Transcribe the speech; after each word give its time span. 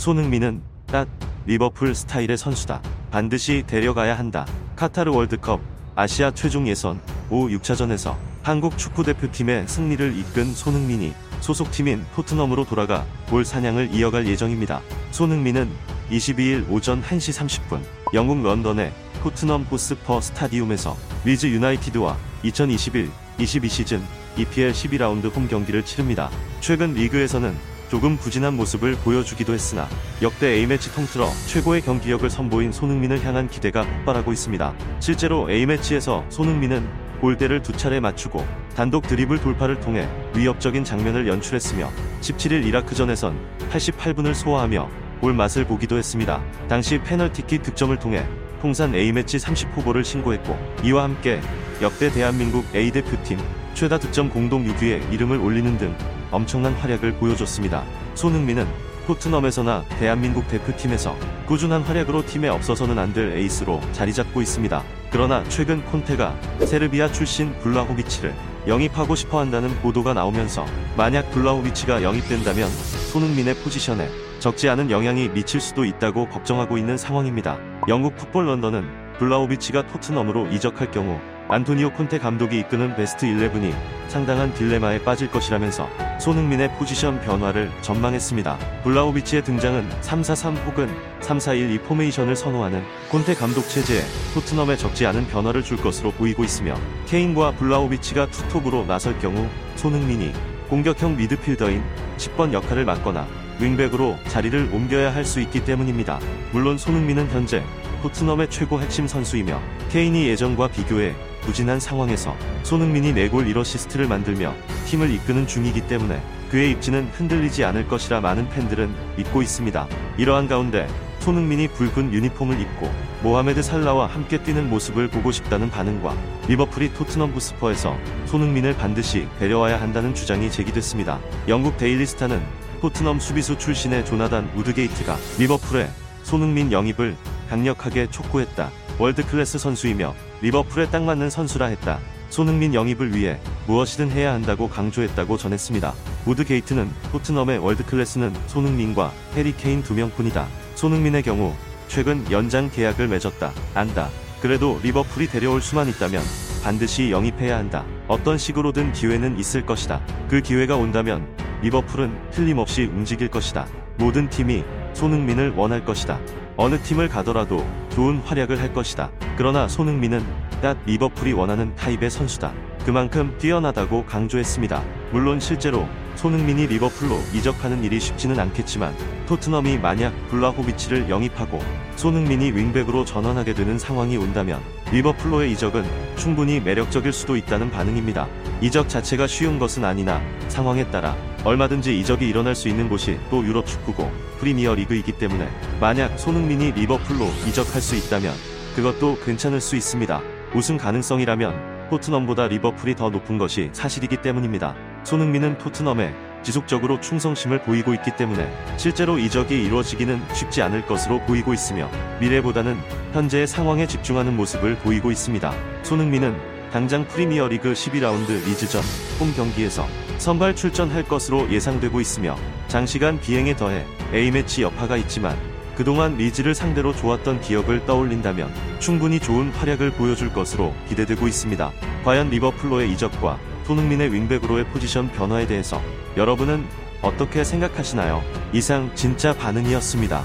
손흥민은 0.00 0.62
딱 0.86 1.06
리버풀 1.44 1.94
스타일의 1.94 2.38
선수다. 2.38 2.80
반드시 3.10 3.64
데려가야 3.66 4.18
한다. 4.18 4.46
카타르 4.74 5.12
월드컵 5.12 5.60
아시아 5.94 6.30
최종 6.30 6.66
예선 6.68 6.98
5, 7.28 7.48
6차전에서 7.48 8.16
한국 8.42 8.78
축구대표팀의 8.78 9.68
승리를 9.68 10.16
이끈 10.16 10.54
손흥민이 10.54 11.12
소속팀인 11.40 12.06
토트넘으로 12.14 12.64
돌아가 12.64 13.04
골 13.28 13.44
사냥을 13.44 13.90
이어갈 13.92 14.26
예정입니다. 14.26 14.80
손흥민은 15.10 15.68
22일 16.10 16.70
오전 16.70 17.02
1시 17.02 17.38
30분 17.68 17.82
영국 18.14 18.42
런던의 18.42 18.94
토트넘 19.22 19.64
호스퍼 19.64 20.22
스타디움에서 20.22 20.96
리즈 21.26 21.46
유나이티드와 21.46 22.16
2021-22 22.44 23.68
시즌 23.68 24.02
EPL 24.38 24.72
12라운드 24.72 25.36
홈 25.36 25.46
경기를 25.46 25.84
치릅니다. 25.84 26.30
최근 26.60 26.94
리그에서는 26.94 27.54
조금 27.90 28.16
부진한 28.16 28.54
모습을 28.54 28.94
보여주기도 28.94 29.52
했으나 29.52 29.88
역대 30.22 30.46
A매치 30.46 30.94
통틀어 30.94 31.28
최고의 31.48 31.82
경기력을 31.82 32.30
선보인 32.30 32.70
손흥민을 32.70 33.24
향한 33.24 33.48
기대가 33.48 33.82
폭발하고 33.82 34.32
있습니다. 34.32 34.74
실제로 35.00 35.50
A매치에서 35.50 36.24
손흥민은 36.28 36.88
골대를 37.20 37.62
두 37.62 37.72
차례 37.72 37.98
맞추고 37.98 38.46
단독 38.76 39.08
드리블 39.08 39.40
돌파를 39.40 39.80
통해 39.80 40.08
위협적인 40.36 40.84
장면을 40.84 41.26
연출했으며 41.26 41.90
17일 42.20 42.64
이라크전에선 42.64 43.36
88분을 43.72 44.34
소화하며 44.34 44.88
골 45.20 45.34
맛을 45.34 45.64
보기도 45.64 45.98
했습니다. 45.98 46.40
당시 46.68 47.00
페널티킥 47.00 47.64
득점을 47.64 47.98
통해 47.98 48.24
통산 48.62 48.94
A매치 48.94 49.38
30호골을 49.38 50.04
신고했고 50.04 50.56
이와 50.84 51.02
함께 51.02 51.40
역대 51.82 52.08
대한민국 52.12 52.64
A대표팀 52.72 53.40
최다 53.74 53.98
득점 53.98 54.30
공동 54.30 54.64
6위에 54.64 55.12
이름을 55.12 55.38
올리는 55.38 55.76
등 55.76 55.92
엄청난 56.30 56.72
활약을 56.74 57.14
보여줬습니다. 57.14 57.84
손흥민은 58.14 58.66
토트넘에서나 59.06 59.84
대한민국 59.98 60.46
대표팀에서 60.48 61.16
꾸준한 61.46 61.82
활약으로 61.82 62.24
팀에 62.26 62.48
없어서는 62.48 62.96
안 62.98 63.12
될 63.12 63.32
에이스로 63.36 63.80
자리 63.92 64.12
잡고 64.12 64.40
있습니다. 64.40 64.84
그러나 65.10 65.42
최근 65.48 65.84
콘테가 65.86 66.36
세르비아 66.64 67.10
출신 67.10 67.52
블라호비치를 67.58 68.32
영입하고 68.68 69.16
싶어 69.16 69.40
한다는 69.40 69.70
보도가 69.80 70.14
나오면서 70.14 70.64
만약 70.96 71.28
블라호비치가 71.32 72.04
영입된다면 72.04 72.68
손흥민의 73.12 73.54
포지션에 73.56 74.08
적지 74.38 74.68
않은 74.68 74.92
영향이 74.92 75.30
미칠 75.30 75.60
수도 75.60 75.84
있다고 75.84 76.28
걱정하고 76.28 76.78
있는 76.78 76.96
상황입니다. 76.96 77.58
영국 77.88 78.14
풋볼 78.16 78.46
런던은 78.46 78.84
블라호비치가 79.18 79.88
토트넘으로 79.88 80.46
이적할 80.48 80.92
경우 80.92 81.18
안토니오 81.48 81.90
콘테 81.94 82.18
감독이 82.18 82.60
이끄는 82.60 82.94
베스트 82.94 83.26
11이 83.26 83.74
상당한 84.10 84.52
딜레마에 84.54 85.02
빠질 85.04 85.30
것이라면서 85.30 85.88
손흥민의 86.18 86.76
포지션 86.76 87.20
변화를 87.20 87.70
전망했습니다. 87.80 88.58
블라우비치의 88.82 89.44
등장은 89.44 89.88
3-4-3 90.02 90.66
혹은 90.66 90.90
3-4-1-2 91.20 91.84
포메이션을 91.84 92.34
선호하는 92.34 92.82
콘테 93.08 93.34
감독 93.34 93.62
체제에 93.68 94.02
토트넘에 94.34 94.76
적지 94.76 95.06
않은 95.06 95.28
변화를 95.28 95.62
줄 95.62 95.76
것으로 95.76 96.10
보이고 96.10 96.42
있으며 96.42 96.74
케인과 97.06 97.52
블라우비치가 97.52 98.26
투톱으로 98.26 98.84
나설 98.86 99.16
경우 99.20 99.48
손흥민이 99.76 100.32
공격형 100.68 101.16
미드필더인 101.16 101.82
10번 102.16 102.52
역할을 102.52 102.84
맡거나 102.84 103.26
윙백으로 103.60 104.16
자리를 104.28 104.70
옮겨야 104.72 105.14
할 105.14 105.24
수 105.24 105.40
있기 105.40 105.64
때문입니다. 105.64 106.18
물론 106.50 106.78
손흥민은 106.78 107.30
현재 107.30 107.62
토트넘의 108.02 108.50
최고 108.50 108.80
핵심 108.80 109.06
선수이며 109.06 109.60
케인이 109.90 110.26
예전과 110.28 110.68
비교해 110.68 111.14
부진한 111.50 111.80
상황에서 111.80 112.36
손흥민이 112.62 113.12
4골 113.12 113.52
1어시스트를 113.52 114.06
만들며 114.06 114.54
팀을 114.86 115.10
이끄는 115.10 115.48
중이기 115.48 115.88
때문에 115.88 116.22
그의 116.48 116.70
입지는 116.70 117.08
흔들리지 117.12 117.64
않을 117.64 117.88
것이라 117.88 118.20
많은 118.20 118.48
팬들은 118.50 118.94
믿고 119.16 119.42
있습니다. 119.42 119.88
이러한 120.16 120.46
가운데 120.46 120.86
손흥민이 121.18 121.66
붉은 121.68 122.12
유니폼을 122.12 122.60
입고 122.60 122.88
모하메드 123.24 123.64
살라와 123.64 124.06
함께 124.06 124.40
뛰는 124.40 124.70
모습을 124.70 125.08
보고 125.08 125.32
싶다는 125.32 125.70
반응과 125.70 126.14
리버풀이 126.46 126.94
토트넘 126.94 127.32
부스퍼에서 127.32 127.96
손흥민을 128.26 128.76
반드시 128.76 129.26
데려와야 129.40 129.80
한다는 129.80 130.14
주장이 130.14 130.52
제기됐습니다. 130.52 131.18
영국 131.48 131.76
데일리스타는 131.78 132.40
토트넘 132.80 133.18
수비수 133.18 133.58
출신의 133.58 134.06
조나단 134.06 134.48
우드게이트가 134.54 135.16
리버풀에 135.40 135.90
손흥민 136.22 136.70
영입을 136.70 137.16
강력하게 137.48 138.08
촉구했다. 138.08 138.70
world 139.00 139.29
class 139.29 139.58
선수이며 139.58 140.14
리버풀에 140.42 140.88
딱 140.90 141.02
맞는 141.02 141.30
선수라 141.30 141.66
했다. 141.66 141.98
손흥민 142.30 142.74
영입을 142.74 143.14
위해 143.14 143.38
무엇이든 143.66 144.10
해야 144.10 144.32
한다고 144.32 144.68
강조했다고 144.68 145.36
전했습니다. 145.36 145.92
우드게이트는 146.26 146.88
토트넘의 147.12 147.58
world 147.58 147.85
class는 147.85 148.34
손흥민과 148.46 149.12
해리 149.34 149.54
케인 149.56 149.82
두 149.82 149.94
명뿐이다. 149.94 150.46
손흥민의 150.76 151.22
경우 151.22 151.54
최근 151.88 152.24
연장 152.30 152.70
계약을 152.70 153.08
맺었다. 153.08 153.52
안다. 153.74 154.08
그래도 154.40 154.78
리버풀이 154.82 155.26
데려올 155.26 155.60
수만 155.60 155.88
있다면 155.88 156.22
반드시 156.62 157.10
영입해야 157.10 157.58
한다. 157.58 157.84
어떤 158.08 158.38
식으로든 158.38 158.92
기회는 158.92 159.38
있을 159.38 159.66
것이다. 159.66 160.00
그 160.28 160.40
기회가 160.40 160.76
온다면 160.76 161.26
리버풀은 161.62 162.30
틀림없이 162.30 162.84
움직일 162.84 163.28
것이다. 163.28 163.66
모든 163.98 164.30
팀이 164.30 164.64
손흥민을 164.94 165.50
원할 165.50 165.84
것이다. 165.84 166.18
어느 166.56 166.80
팀을 166.80 167.08
가더라도 167.08 167.66
좋은 167.90 168.18
활약을 168.18 168.60
할 168.60 168.72
것이다. 168.72 169.10
그러나 169.40 169.66
손흥민은 169.68 170.22
딱 170.60 170.76
리버풀이 170.84 171.32
원하는 171.32 171.74
타입의 171.74 172.10
선수다. 172.10 172.52
그만큼 172.84 173.34
뛰어나다고 173.38 174.04
강조했습니다. 174.04 174.82
물론 175.12 175.40
실제로 175.40 175.88
손흥민이 176.16 176.66
리버풀로 176.66 177.18
이적하는 177.32 177.82
일이 177.82 177.98
쉽지는 178.00 178.38
않겠지만 178.38 178.94
토트넘이 179.26 179.78
만약 179.78 180.12
블라호비치를 180.28 181.08
영입하고 181.08 181.58
손흥민이 181.96 182.52
윙백으로 182.52 183.06
전환하게 183.06 183.54
되는 183.54 183.78
상황이 183.78 184.18
온다면 184.18 184.60
리버풀로의 184.92 185.50
이적은 185.52 185.86
충분히 186.16 186.60
매력적일 186.60 187.10
수도 187.10 187.34
있다는 187.34 187.70
반응입니다. 187.70 188.28
이적 188.60 188.90
자체가 188.90 189.26
쉬운 189.26 189.58
것은 189.58 189.86
아니나 189.86 190.20
상황에 190.48 190.90
따라 190.90 191.16
얼마든지 191.44 191.98
이적이 191.98 192.28
일어날 192.28 192.54
수 192.54 192.68
있는 192.68 192.90
곳이 192.90 193.18
또 193.30 193.42
유럽 193.42 193.66
축구고 193.66 194.12
프리미어 194.38 194.74
리그이기 194.74 195.12
때문에 195.12 195.48
만약 195.80 196.18
손흥민이 196.18 196.72
리버풀로 196.72 197.24
이적할 197.48 197.80
수 197.80 197.96
있다면 197.96 198.34
그것도 198.74 199.18
괜찮을 199.24 199.60
수 199.60 199.76
있습니다. 199.76 200.20
우승 200.54 200.76
가능성이라면 200.76 201.88
토트넘보다 201.90 202.48
리버풀이 202.48 202.94
더 202.94 203.10
높은 203.10 203.36
것이 203.36 203.70
사실이기 203.72 204.18
때문입니다. 204.18 204.74
손흥민은 205.04 205.58
토트넘에 205.58 206.14
지속적으로 206.42 207.00
충성심을 207.00 207.62
보이고 207.62 207.92
있기 207.94 208.16
때문에 208.16 208.50
실제로 208.76 209.18
이적이 209.18 209.62
이루어지기는 209.64 210.20
쉽지 210.32 210.62
않을 210.62 210.86
것으로 210.86 211.20
보이고 211.26 211.52
있으며 211.52 211.90
미래보다는 212.20 212.76
현재의 213.12 213.46
상황에 213.46 213.86
집중하는 213.86 214.36
모습을 214.36 214.76
보이고 214.78 215.10
있습니다. 215.10 215.52
손흥민은 215.82 216.36
당장 216.72 217.06
프리미어리그 217.06 217.72
12라운드 217.72 218.28
리즈전 218.46 218.80
홈 219.18 219.34
경기에서 219.34 219.86
선발 220.18 220.54
출전할 220.54 221.02
것으로 221.04 221.50
예상되고 221.50 222.00
있으며 222.00 222.36
장시간 222.68 223.20
비행에 223.20 223.56
더해 223.56 223.84
A매치 224.14 224.62
여파가 224.62 224.96
있지만 224.98 225.36
그동안 225.80 226.18
리즈를 226.18 226.54
상대로 226.54 226.94
좋았던 226.94 227.40
기억을 227.40 227.86
떠올린다면 227.86 228.52
충분히 228.80 229.18
좋은 229.18 229.48
활약을 229.48 229.92
보여줄 229.92 230.30
것으로 230.30 230.74
기대되고 230.90 231.26
있습니다. 231.26 231.72
과연 232.04 232.28
리버풀로의 232.28 232.92
이적과 232.92 233.38
손흥민의 233.64 234.12
윙백으로의 234.12 234.66
포지션 234.66 235.10
변화에 235.10 235.46
대해서 235.46 235.80
여러분은 236.18 236.66
어떻게 237.00 237.44
생각하시나요? 237.44 238.22
이상 238.52 238.94
진짜 238.94 239.32
반응이었습니다. 239.32 240.22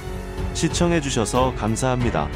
시청해주셔서 0.55 1.55
감사합니다. 1.55 2.27